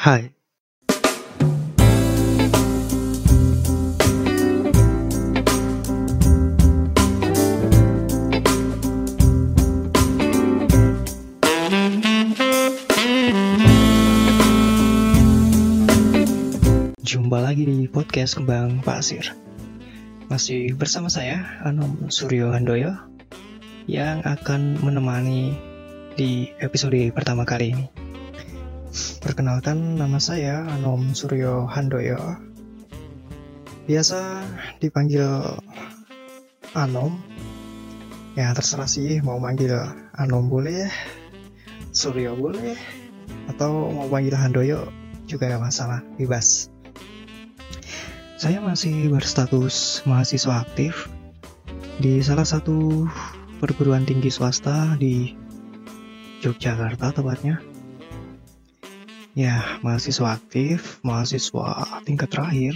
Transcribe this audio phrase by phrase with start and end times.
[0.00, 0.32] Hai.
[17.04, 19.36] Jumpa lagi di podcast Kembang Pasir.
[20.32, 22.96] Masih bersama saya, Anom Suryo Handoyo,
[23.84, 25.60] yang akan menemani
[26.16, 27.99] di episode pertama kali ini.
[28.90, 32.18] Perkenalkan nama saya Anom Suryo Handoyo.
[33.86, 34.42] Biasa
[34.82, 35.22] dipanggil
[36.74, 37.22] Anom.
[38.34, 39.70] Ya terserah sih mau manggil
[40.18, 40.90] Anom boleh,
[41.94, 42.74] Suryo boleh,
[43.46, 44.90] atau mau panggil Handoyo
[45.30, 46.74] juga gak masalah, bebas.
[48.42, 51.06] Saya masih berstatus mahasiswa aktif
[52.02, 53.06] di salah satu
[53.62, 55.38] perguruan tinggi swasta di
[56.42, 57.69] Yogyakarta tepatnya.
[59.38, 62.74] Ya, mahasiswa aktif, mahasiswa tingkat terakhir.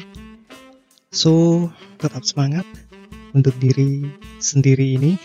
[1.11, 1.67] So,
[1.99, 2.63] tetap semangat
[3.35, 4.07] untuk diri
[4.39, 5.19] sendiri ini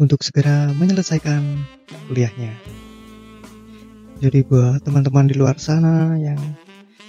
[0.00, 1.44] untuk segera menyelesaikan
[2.08, 2.56] kuliahnya.
[4.24, 6.40] Jadi buat teman-teman di luar sana yang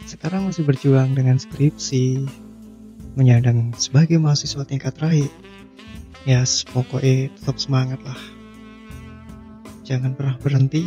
[0.04, 2.28] sekarang masih berjuang dengan skripsi,
[3.16, 5.32] menyandang sebagai mahasiswa tingkat terakhir.
[6.28, 8.20] Ya, yes, pokoknya tetap semangat lah.
[9.86, 10.84] Jangan pernah berhenti.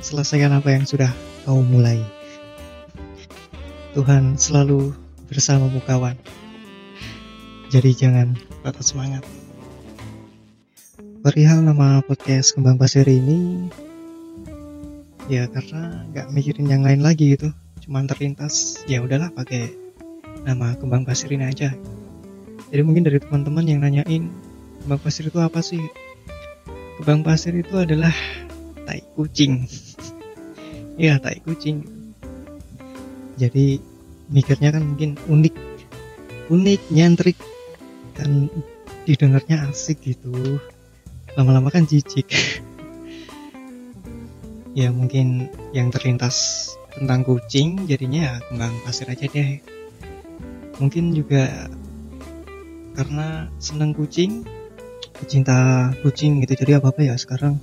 [0.00, 1.12] Selesaikan apa yang sudah
[1.44, 2.00] kau mulai.
[3.92, 4.96] Tuhan selalu
[5.28, 6.16] bersamamu kawan.
[7.68, 8.34] Jadi jangan
[8.64, 9.22] patah semangat.
[11.20, 13.68] Perihal nama podcast Kembang Pasir ini,
[15.30, 17.54] ya karena nggak mikirin yang lain lagi gitu
[17.86, 19.70] cuman terlintas ya udahlah pakai
[20.42, 21.70] nama kembang pasir ini aja
[22.74, 24.26] jadi mungkin dari teman-teman yang nanyain
[24.82, 25.78] kembang pasir itu apa sih
[26.98, 28.10] kembang pasir itu adalah
[28.90, 29.70] tai kucing
[31.00, 31.80] ya tai kucing.
[33.40, 33.80] Jadi
[34.28, 35.54] mikirnya kan mungkin unik.
[36.52, 37.40] Unik nyentrik
[38.12, 38.52] kan
[39.08, 40.60] didengarnya asik gitu.
[41.40, 42.28] Lama-lama kan jijik.
[44.70, 49.58] Ya mungkin yang terlintas tentang kucing jadinya ya kembang pasir aja deh.
[50.78, 51.66] Mungkin juga
[52.94, 54.46] karena seneng kucing
[55.18, 56.54] pecinta kucing gitu.
[56.54, 57.58] Jadi apa apa ya sekarang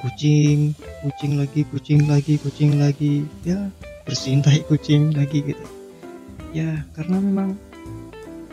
[0.00, 0.72] kucing
[1.02, 3.26] kucing lagi kucing lagi kucing lagi.
[3.42, 3.70] Ya
[4.06, 5.64] bersihin tai kucing lagi gitu.
[6.54, 7.58] Ya karena memang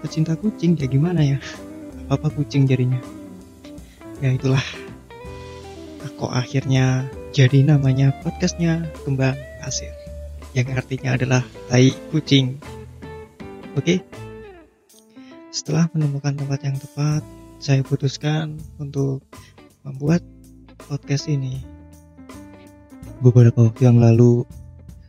[0.03, 1.39] pecinta kucing ya gimana ya?
[2.09, 2.99] Apa apa kucing jadinya.
[4.19, 4.63] Ya itulah.
[6.15, 9.91] Kok akhirnya jadi namanya podcastnya Kembang Pasir.
[10.55, 12.55] Yang artinya adalah tai kucing.
[13.75, 13.99] Oke,
[15.51, 17.23] setelah menemukan tempat yang tepat,
[17.59, 19.23] saya putuskan untuk
[19.83, 20.23] membuat
[20.85, 21.65] podcast ini.
[23.19, 24.45] Beberapa waktu yang lalu,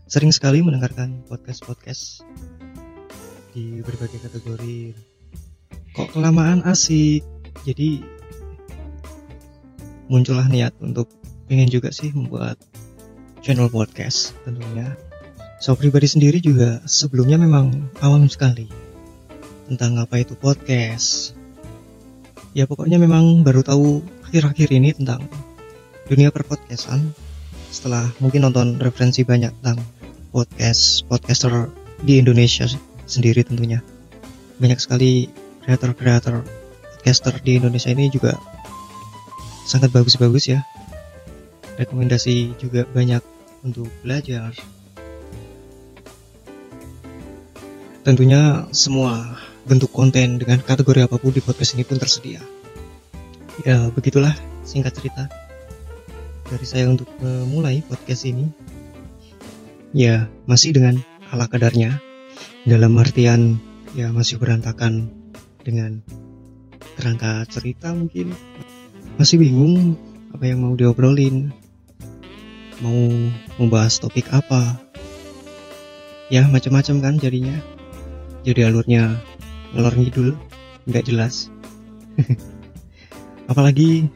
[0.09, 2.25] sering sekali mendengarkan podcast-podcast
[3.53, 4.97] di berbagai kategori.
[5.93, 7.25] Kok kelamaan asik,
[7.69, 8.01] jadi
[10.09, 11.13] muncullah niat untuk
[11.51, 12.57] pengen juga sih membuat
[13.45, 14.97] channel podcast tentunya.
[15.61, 18.69] So pribadi sendiri juga sebelumnya memang awam sekali
[19.67, 21.33] tentang apa itu podcast.
[22.57, 25.29] Ya pokoknya memang baru tahu akhir-akhir ini tentang
[26.07, 27.11] dunia perpodcastan
[27.71, 29.83] setelah mungkin nonton referensi banyak tentang
[30.31, 31.67] podcast podcaster
[32.03, 32.71] di Indonesia
[33.11, 33.83] sendiri tentunya.
[34.63, 35.27] Banyak sekali
[35.67, 36.47] kreator-kreator
[36.95, 38.39] podcaster di Indonesia ini juga
[39.67, 40.63] sangat bagus-bagus ya
[41.77, 43.21] rekomendasi juga banyak
[43.67, 44.55] untuk belajar.
[48.07, 52.39] Tentunya semua bentuk konten dengan kategori apa pun di podcast ini pun tersedia.
[53.67, 55.27] Ya begitulah singkat cerita
[56.47, 58.47] dari saya untuk memulai podcast ini.
[59.91, 61.99] Ya masih dengan ala kadarnya.
[62.67, 63.63] Dalam artian
[63.95, 65.11] ya masih berantakan
[65.63, 66.03] dengan
[66.99, 68.35] kerangka cerita mungkin.
[69.19, 69.99] Masih bingung
[70.35, 71.51] apa yang mau diobrolin.
[72.83, 73.11] Mau
[73.59, 74.79] membahas topik apa.
[76.31, 77.57] Ya macam-macam kan jadinya.
[78.47, 79.19] Jadi alurnya
[79.75, 80.29] ngelor ngidul
[80.87, 81.51] nggak jelas.
[83.51, 84.11] Apalagi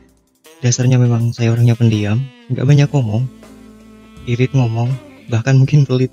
[0.60, 2.20] dasarnya memang saya orangnya pendiam
[2.52, 3.24] nggak banyak ngomong
[4.28, 4.92] irit ngomong
[5.32, 6.12] bahkan mungkin pelit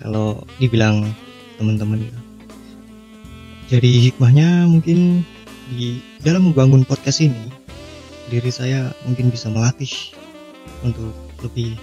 [0.00, 1.12] kalau dibilang
[1.58, 2.08] teman-teman.
[3.66, 5.26] Jadi hikmahnya mungkin
[5.72, 7.50] di dalam membangun podcast ini
[8.30, 9.90] diri saya mungkin bisa melatih
[10.86, 11.10] untuk
[11.42, 11.74] lebih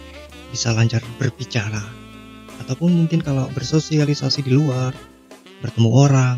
[0.56, 1.84] bisa lancar berbicara.
[2.64, 4.96] Ataupun mungkin kalau bersosialisasi di luar
[5.60, 6.38] bertemu orang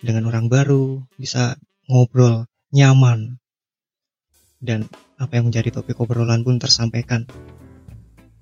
[0.00, 3.36] dengan orang baru bisa ngobrol nyaman
[4.60, 7.28] dan apa yang menjadi topik obrolan pun tersampaikan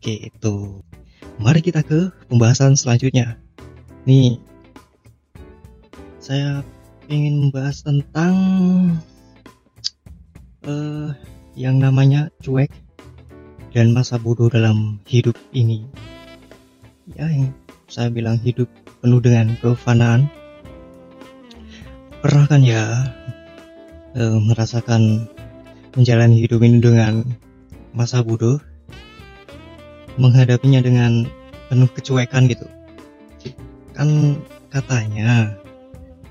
[0.05, 0.85] Oke, itu.
[1.41, 3.41] Mari kita ke pembahasan selanjutnya.
[4.05, 4.37] Nih,
[6.21, 6.61] saya
[7.09, 8.37] ingin membahas tentang
[10.69, 11.09] uh,
[11.57, 12.69] yang namanya cuek
[13.73, 15.89] dan masa bodoh dalam hidup ini.
[17.17, 17.57] Ya, yang
[17.89, 18.69] saya bilang hidup
[19.01, 20.29] penuh dengan kefanaan.
[22.21, 23.09] Pernah kan ya
[24.21, 25.33] uh, merasakan
[25.95, 27.23] menjalani hidup ini dengan
[27.95, 28.59] masa bodoh,
[30.19, 31.27] menghadapinya dengan
[31.71, 32.67] penuh kecuekan gitu.
[33.95, 34.43] Kan
[34.75, 35.55] katanya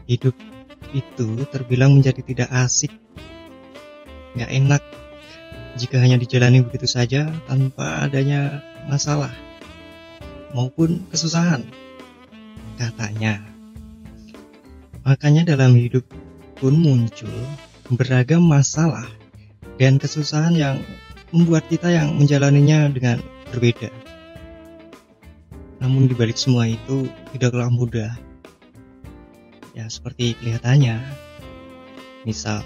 [0.04, 0.36] hidup
[0.92, 2.92] itu terbilang menjadi tidak asik,
[4.36, 4.84] nggak enak
[5.80, 8.62] jika hanya dijalani begitu saja tanpa adanya
[8.92, 9.32] masalah
[10.52, 11.64] maupun kesusahan.
[12.76, 13.40] Katanya,
[15.08, 16.04] makanya dalam hidup
[16.60, 17.32] pun muncul
[17.88, 19.08] beragam masalah
[19.82, 20.78] dan kesusahan yang
[21.34, 23.18] membuat kita yang menjalaninya dengan
[23.50, 23.90] berbeda.
[25.82, 28.14] Namun dibalik semua itu tidaklah mudah.
[29.74, 31.02] Ya seperti kelihatannya.
[32.24, 32.64] Misal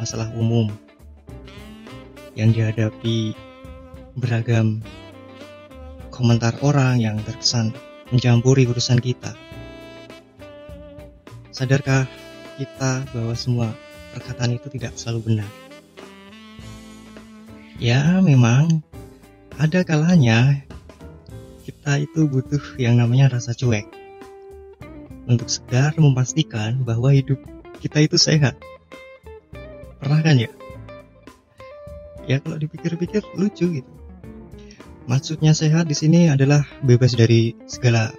[0.00, 0.72] masalah umum
[2.34, 3.36] yang dihadapi
[4.18, 4.82] beragam
[6.10, 7.70] komentar orang yang terkesan
[8.10, 9.36] mencampuri urusan kita.
[11.54, 12.08] Sadarkah
[12.58, 13.70] kita bahwa semua
[14.16, 15.67] perkataan itu tidak selalu benar
[17.78, 18.82] ya memang
[19.58, 20.66] ada kalanya
[21.62, 23.86] kita itu butuh yang namanya rasa cuek
[25.30, 27.38] untuk sekedar memastikan bahwa hidup
[27.78, 28.58] kita itu sehat.
[30.02, 30.50] Pernah kan ya?
[32.26, 33.92] Ya kalau dipikir-pikir lucu gitu.
[35.08, 38.12] Maksudnya sehat di sini adalah bebas dari segala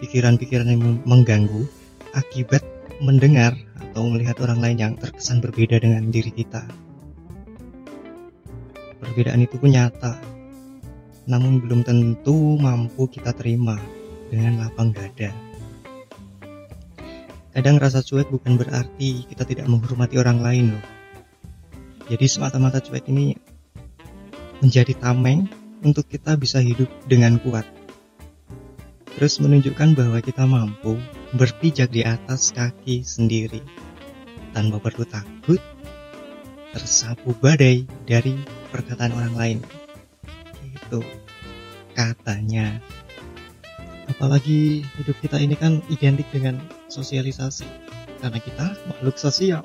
[0.00, 1.68] pikiran-pikiran yang mengganggu
[2.16, 2.64] akibat
[3.04, 6.64] mendengar atau melihat orang lain yang terkesan berbeda dengan diri kita.
[9.10, 10.22] Perbedaan itu pun nyata,
[11.26, 13.74] namun belum tentu mampu kita terima
[14.30, 15.34] dengan lapang dada.
[17.50, 20.86] Kadang rasa cuek bukan berarti kita tidak menghormati orang lain loh.
[22.06, 23.34] Jadi semata-mata cuek ini
[24.62, 25.50] menjadi tameng
[25.82, 27.66] untuk kita bisa hidup dengan kuat.
[29.18, 30.94] Terus menunjukkan bahwa kita mampu
[31.34, 33.58] berpijak di atas kaki sendiri
[34.54, 35.58] tanpa perlu takut
[36.74, 38.38] tersapu badai dari
[38.70, 39.58] perkataan orang lain.
[40.62, 41.02] Itu
[41.94, 42.78] katanya.
[44.10, 46.58] Apalagi hidup kita ini kan identik dengan
[46.90, 47.66] sosialisasi
[48.18, 49.62] karena kita makhluk sosial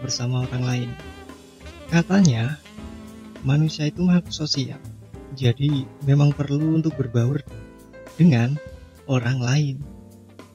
[0.00, 0.90] bersama orang lain.
[1.92, 2.56] Katanya
[3.44, 4.80] manusia itu makhluk sosial.
[5.36, 7.44] Jadi memang perlu untuk berbaur
[8.16, 8.56] dengan
[9.04, 9.76] orang lain.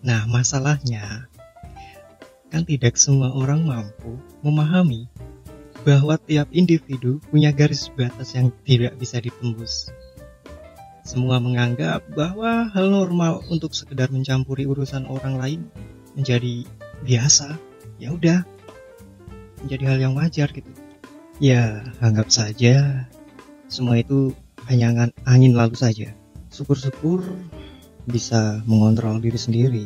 [0.03, 1.29] Nah, masalahnya
[2.51, 5.09] kan tidak semua orang mampu memahami
[5.83, 9.91] bahwa tiap individu punya garis batas yang tidak bisa ditembus.
[11.03, 15.61] Semua menganggap bahwa hal normal untuk sekedar mencampuri urusan orang lain
[16.15, 16.63] menjadi
[17.03, 17.59] biasa.
[17.99, 18.47] Ya udah,
[19.59, 20.71] menjadi hal yang wajar gitu.
[21.43, 23.05] Ya, anggap saja
[23.73, 24.37] semua itu
[24.69, 26.13] hanya angin lalu saja.
[26.53, 27.25] Syukur-syukur
[28.05, 29.85] bisa mengontrol diri sendiri.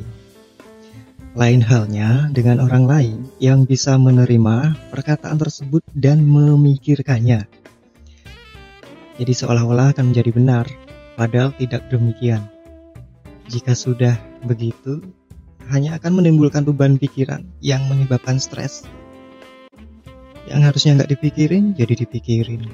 [1.36, 7.50] Lain halnya dengan orang lain yang bisa menerima perkataan tersebut dan memikirkannya.
[9.18, 10.66] Jadi seolah-olah akan menjadi benar
[11.18, 12.46] Padahal tidak demikian.
[13.50, 15.02] Jika sudah begitu,
[15.66, 18.86] hanya akan menimbulkan beban pikiran yang menyebabkan stres.
[20.46, 22.70] Yang harusnya nggak dipikirin, jadi dipikirin.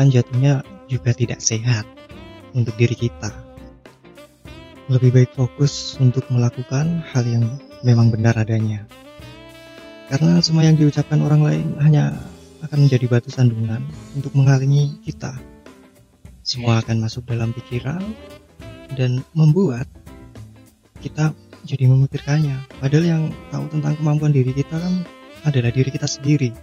[0.00, 1.84] Kan jatuhnya juga tidak sehat
[2.56, 3.45] untuk diri kita.
[4.86, 8.86] Lebih baik fokus untuk melakukan hal yang memang benar adanya.
[10.06, 12.14] Karena semua yang diucapkan orang lain hanya
[12.62, 13.82] akan menjadi batu sandungan
[14.14, 15.34] untuk menghalangi kita
[16.46, 17.98] semua akan masuk dalam pikiran
[18.94, 19.90] dan membuat
[21.02, 21.34] kita
[21.66, 22.78] jadi memikirkannya.
[22.78, 25.02] Padahal yang tahu tentang kemampuan diri kita kan
[25.42, 26.54] adalah diri kita sendiri.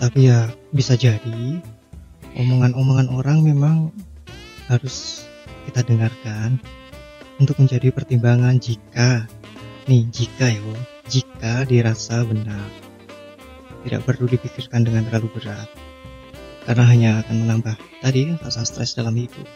[0.00, 1.60] Tapi ya bisa jadi
[2.32, 3.92] omongan-omongan orang memang
[4.72, 5.28] harus
[5.68, 6.56] kita dengarkan
[7.40, 9.24] untuk menjadi pertimbangan jika
[9.88, 10.60] nih jika ya
[11.08, 12.68] jika dirasa benar
[13.88, 15.66] tidak perlu dipikirkan dengan terlalu berat
[16.68, 19.48] karena hanya akan menambah tadi rasa stres dalam hidup.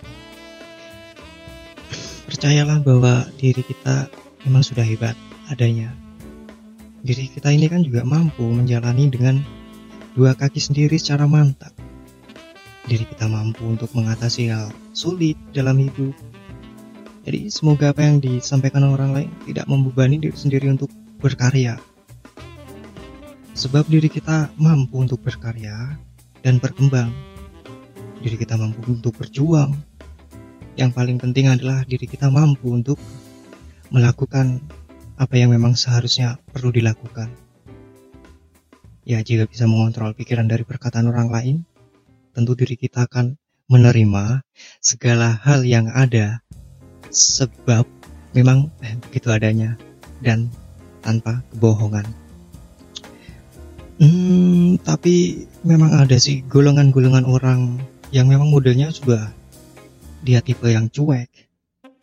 [2.27, 4.09] Percayalah bahwa diri kita
[4.49, 5.15] memang sudah hebat
[5.53, 5.93] adanya.
[7.05, 9.45] Diri kita ini kan juga mampu menjalani dengan
[10.17, 11.71] dua kaki sendiri secara mantap.
[12.89, 16.17] Diri kita mampu untuk mengatasi hal sulit dalam hidup.
[17.25, 20.93] Jadi semoga apa yang disampaikan orang lain tidak membebani diri sendiri untuk
[21.25, 21.81] berkarya.
[23.57, 25.97] Sebab diri kita mampu untuk berkarya
[26.45, 27.09] dan berkembang.
[28.25, 29.77] diri kita mampu untuk berjuang.
[30.81, 32.97] Yang paling penting adalah diri kita mampu untuk
[33.93, 34.65] melakukan
[35.21, 37.29] apa yang memang seharusnya perlu dilakukan.
[39.05, 41.57] Ya, jika bisa mengontrol pikiran dari perkataan orang lain,
[42.33, 43.37] tentu diri kita akan
[43.69, 44.41] menerima
[44.81, 46.41] segala hal yang ada
[47.15, 47.87] sebab
[48.35, 49.79] memang eh, begitu adanya
[50.19, 50.51] dan
[51.01, 52.07] tanpa kebohongan.
[54.03, 57.79] Hmm, tapi memang ada sih golongan-golongan orang
[58.11, 59.31] yang memang modelnya juga
[60.27, 61.31] dia tipe yang cuek.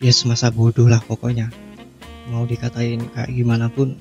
[0.02, 1.52] Ya semasa bodoh lah pokoknya.
[2.32, 4.00] Mau dikatain kayak gimana pun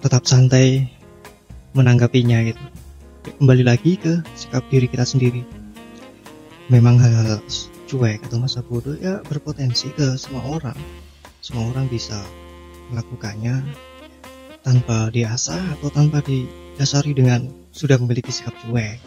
[0.00, 0.88] tetap santai
[1.76, 2.62] menanggapinya gitu
[3.36, 5.42] kembali lagi ke sikap diri kita sendiri
[6.70, 7.42] memang hal-hal
[7.86, 10.78] cuek atau masa bodoh ya berpotensi ke semua orang.
[11.38, 12.18] Semua orang bisa
[12.90, 13.62] melakukannya
[14.66, 18.98] tanpa diasah atau tanpa didasari dengan sudah memiliki sikap cuek.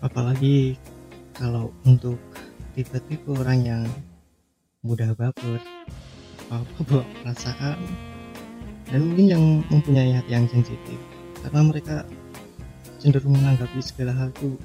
[0.00, 0.80] Apalagi
[1.36, 2.16] kalau untuk
[2.72, 3.84] tipe-tipe orang yang
[4.80, 5.60] mudah baper
[6.48, 7.76] apa perasaan
[8.88, 10.96] dan mungkin yang mempunyai hati yang sensitif.
[11.44, 11.96] Karena mereka
[12.96, 14.56] cenderung menanggapi segala hal itu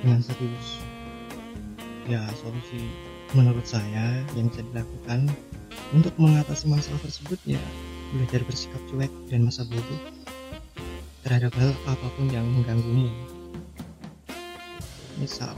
[0.00, 0.89] dengan serius
[2.10, 2.90] ya solusi
[3.38, 5.30] menurut saya yang bisa dilakukan
[5.94, 7.62] untuk mengatasi masalah tersebut ya
[8.10, 10.02] belajar bersikap cuek dan masa bodoh
[11.22, 13.06] terhadap hal apa pun yang mengganggumu.
[15.20, 15.54] Misal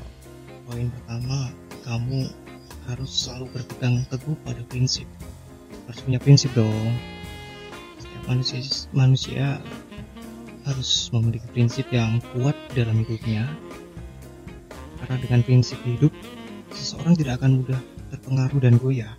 [0.69, 1.55] poin pertama
[1.87, 2.29] kamu
[2.91, 5.07] harus selalu berpegang teguh pada prinsip.
[5.89, 6.93] Harus punya prinsip dong.
[8.29, 8.61] Manusia
[8.95, 9.59] manusia
[10.63, 13.49] harus memiliki prinsip yang kuat dalam hidupnya.
[15.03, 16.15] Karena dengan prinsip hidup
[16.73, 17.81] seseorang tidak akan mudah
[18.13, 19.13] terpengaruh dan goyah.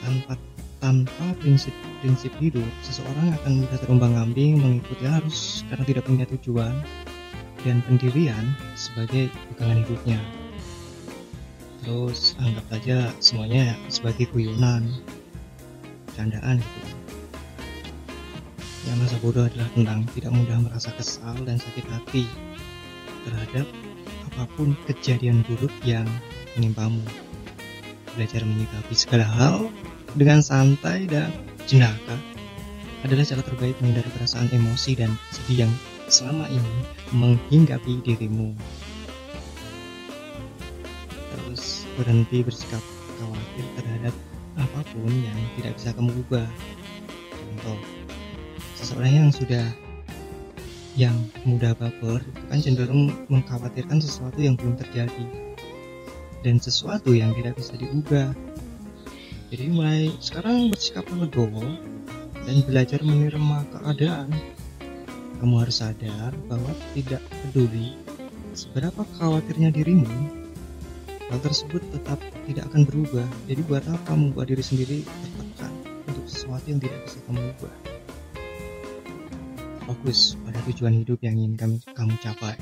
[0.00, 0.34] Tanpa
[0.78, 6.74] tanpa prinsip-prinsip hidup seseorang akan mudah terombang ambing mengikuti arus karena tidak punya tujuan
[7.66, 10.20] dan pendirian sebagai pegangan hidupnya.
[11.82, 14.86] Terus anggap saja semuanya sebagai guyonan
[16.14, 16.80] candaan gitu.
[18.86, 22.24] Yang masa bodoh adalah tentang tidak mudah merasa kesal dan sakit hati
[23.26, 23.66] terhadap
[24.38, 26.06] apa pun kejadian buruk yang
[26.54, 27.02] menimpamu.
[28.14, 29.66] Belajar menyikapi segala hal
[30.14, 31.34] dengan santai dan
[31.66, 32.14] jenaka
[33.02, 35.72] adalah cara terbaik menghindari perasaan emosi dan sedih yang
[36.06, 36.74] selama ini
[37.18, 38.54] menghinggapi dirimu.
[41.34, 42.82] Terus berhenti bersikap
[43.18, 44.14] khawatir terhadap
[44.54, 46.46] apa pun yang tidak bisa kamu ubah.
[47.34, 47.78] Contoh,
[48.78, 49.66] seseorang yang sudah
[50.98, 51.14] yang
[51.46, 55.54] mudah baper itu kan cenderung mengkhawatirkan sesuatu yang belum terjadi.
[56.42, 58.34] Dan sesuatu yang tidak bisa diubah.
[59.54, 61.62] Jadi mulai sekarang bersikap legowo
[62.42, 64.34] dan belajar menerima keadaan.
[65.38, 67.94] Kamu harus sadar bahwa tidak peduli
[68.58, 70.10] seberapa khawatirnya dirimu
[71.30, 72.18] hal tersebut tetap
[72.50, 73.28] tidak akan berubah.
[73.46, 75.72] Jadi buat apa membuat diri sendiri tertekan
[76.10, 77.87] untuk sesuatu yang tidak bisa kamu ubah
[79.88, 82.54] fokus pada tujuan hidup yang ingin kamu, kamu capai.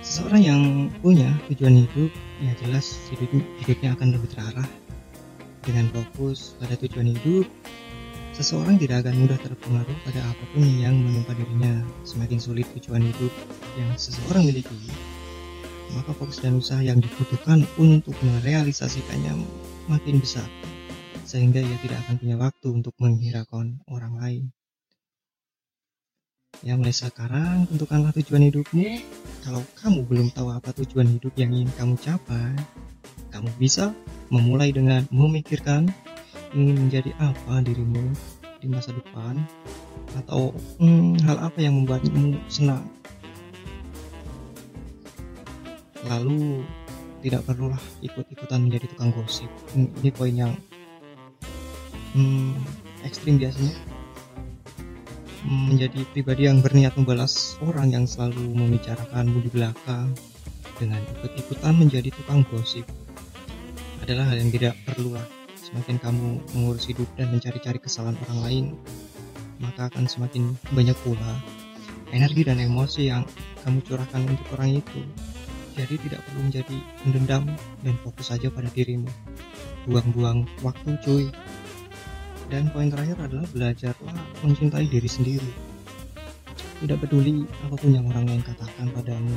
[0.00, 0.62] Seseorang yang
[1.04, 2.08] punya tujuan hidup,
[2.40, 4.68] ya jelas hidup, hidupnya akan lebih terarah.
[5.64, 7.48] Dengan fokus pada tujuan hidup,
[8.36, 11.80] seseorang tidak akan mudah terpengaruh pada apa pun yang menimpa dirinya.
[12.04, 13.32] Semakin sulit tujuan hidup
[13.80, 14.76] yang seseorang miliki,
[15.96, 19.40] maka fokus dan usaha yang dibutuhkan untuk merealisasikannya
[19.88, 20.48] makin besar
[21.24, 24.44] sehingga ia tidak akan punya waktu untuk menghiraukan orang lain.
[26.62, 29.02] Ya mulai sekarang tentukanlah tujuan hidupmu.
[29.42, 32.54] Kalau kamu belum tahu apa tujuan hidup yang ingin kamu capai,
[33.34, 33.90] kamu bisa
[34.30, 35.90] memulai dengan memikirkan
[36.54, 38.14] ingin menjadi apa dirimu
[38.62, 39.42] di masa depan
[40.22, 42.86] atau hmm, hal apa yang membuatmu senang.
[46.06, 46.62] Lalu
[47.24, 49.48] tidak perlulah ikut-ikutan menjadi tukang gosip.
[49.74, 50.52] Ini poin yang
[52.14, 52.54] hmm,
[53.02, 53.74] ekstrim biasanya
[55.44, 60.08] menjadi pribadi yang berniat membalas orang yang selalu membicarakanmu di belakang
[60.80, 62.88] dengan ikut-ikutan menjadi tukang gosip
[64.00, 65.24] adalah hal yang tidak perlu lah.
[65.60, 68.64] Semakin kamu mengurus hidup dan mencari-cari kesalahan orang lain,
[69.60, 71.40] maka akan semakin banyak pula
[72.12, 73.24] energi dan emosi yang
[73.64, 75.00] kamu curahkan untuk orang itu.
[75.74, 77.44] Jadi tidak perlu menjadi mendendam
[77.82, 79.10] dan fokus saja pada dirimu.
[79.90, 81.26] Buang-buang waktu cuy.
[82.52, 85.50] Dan poin terakhir adalah belajarlah mencintai diri sendiri.
[86.84, 89.36] Tidak peduli apa pun yang orang lain katakan padamu,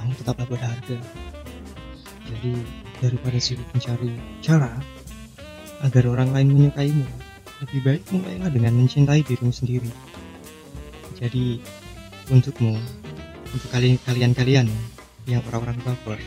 [0.00, 0.98] kamu tetaplah berharga.
[2.28, 2.52] Jadi
[3.02, 4.72] daripada sibuk mencari cara
[5.84, 7.06] agar orang lain menyukaimu,
[7.66, 9.90] lebih baik mulailah dengan mencintai dirimu sendiri.
[11.20, 11.60] Jadi
[12.32, 12.78] untukmu,
[13.52, 14.66] untuk kalian kalian kalian
[15.28, 16.18] yang orang-orang baper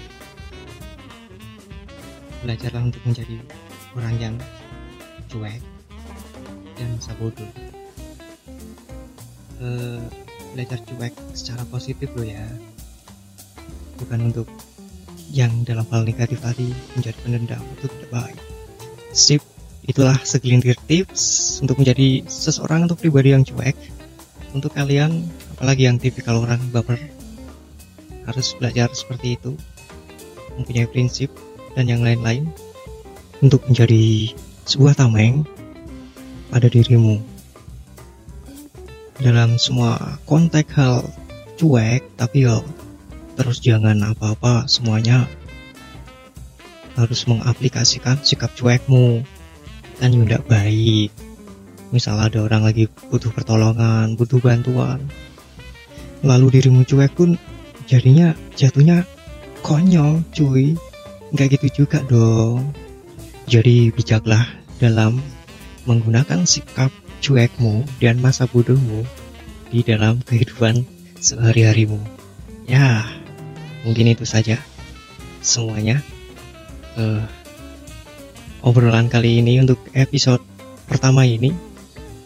[2.46, 3.42] belajarlah untuk menjadi
[3.98, 4.36] orang yang
[5.30, 5.62] cuek
[6.76, 7.52] dan masa bodoh
[9.62, 10.02] uh,
[10.56, 12.44] belajar cuek secara positif loh ya.
[14.00, 14.48] Bukan untuk
[15.32, 18.40] yang dalam hal negatif tadi menjadi pendendam itu tidak baik.
[19.16, 19.44] Sip
[19.86, 23.76] itulah segelintir tips untuk menjadi seseorang atau pribadi yang cuek.
[24.56, 27.00] Untuk kalian apalagi yang tipikal orang baper
[28.24, 29.56] harus belajar seperti itu.
[30.56, 31.28] Mempunyai prinsip
[31.76, 32.48] dan yang lain-lain
[33.44, 34.32] untuk menjadi
[34.66, 35.46] sebuah tameng
[36.50, 37.22] pada dirimu.
[39.22, 41.06] Dalam semua konteks hal
[41.56, 42.66] cuek tapi yo
[43.38, 45.30] terus jangan apa-apa semuanya
[46.98, 49.22] harus mengaplikasikan sikap cuekmu.
[50.02, 51.14] Kan tidak baik.
[51.94, 55.00] Misal ada orang lagi butuh pertolongan butuh bantuan.
[56.26, 57.38] Lalu dirimu cuek pun
[57.86, 59.06] jadinya jatuhnya
[59.62, 60.74] konyol cuy.
[61.32, 62.85] Nggak gitu juga dong
[63.46, 64.46] jadi bijaklah
[64.82, 65.22] dalam
[65.86, 66.90] menggunakan sikap
[67.22, 69.06] cuekmu dan masa bodohmu
[69.70, 70.86] di dalam kehidupan
[71.22, 72.02] sehari-harimu.
[72.66, 73.06] Ya
[73.86, 74.58] mungkin itu saja
[75.46, 76.02] semuanya.
[76.98, 77.22] Uh,
[78.66, 80.42] obrolan kali ini untuk episode
[80.90, 81.54] pertama ini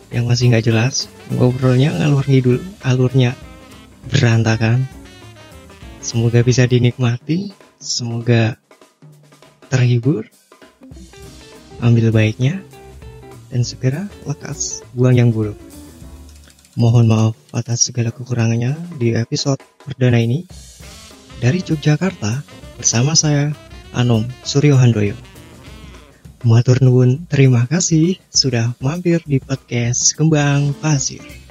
[0.09, 3.35] yang masih nggak jelas ngobrolnya ngalur ngidul alurnya
[4.07, 4.87] berantakan.
[5.99, 8.55] Semoga bisa dinikmati semoga
[9.67, 10.31] terhibur,
[11.79, 12.61] ambil baiknya,
[13.49, 15.57] dan segera lekas buang yang buruk.
[16.79, 20.47] Mohon maaf atas segala kekurangannya di episode perdana ini.
[21.39, 22.43] Dari Yogyakarta,
[22.79, 23.51] bersama saya,
[23.91, 25.15] Anom Suryo Handoyo.
[26.47, 31.48] Matur nuwun, terima kasih sudah mampir di podcast Kembang Pasir.